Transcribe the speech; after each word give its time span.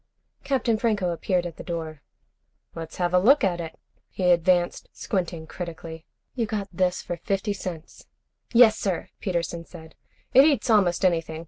Captain 0.43 0.79
Franco 0.79 1.11
appeared 1.11 1.45
at 1.45 1.57
the 1.57 1.63
door. 1.63 2.01
"Let's 2.73 2.95
have 2.95 3.13
a 3.13 3.19
look 3.19 3.43
at 3.43 3.61
it." 3.61 3.77
He 4.09 4.31
advanced, 4.31 4.89
squinting 4.91 5.45
critically. 5.45 6.07
"You 6.33 6.47
got 6.47 6.67
this 6.73 7.03
for 7.03 7.17
fifty 7.17 7.53
cents?" 7.53 8.07
"Yes, 8.51 8.79
sir," 8.79 9.09
Peterson 9.19 9.63
said. 9.63 9.93
"It 10.33 10.43
eats 10.43 10.71
almost 10.71 11.05
anything. 11.05 11.39